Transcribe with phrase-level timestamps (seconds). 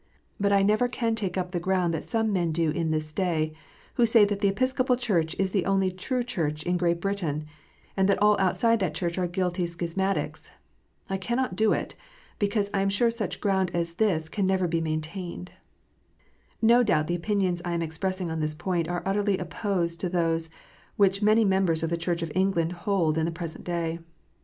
[0.39, 3.53] But I never can take up the ground that some men do in this day,
[3.93, 7.45] who say that the Episcopal Church is the only true Church in Great Britain,
[7.95, 10.49] and that all outside that Church are guilty schismatics.
[11.07, 11.93] I cannot do it,
[12.39, 15.49] because I am sure such ground as this never can be main tained.
[16.63, 20.49] No doubt the opinions I am expressing on this point are utterly opposed to those
[20.95, 23.99] which many members of the Church of England hold in the present day.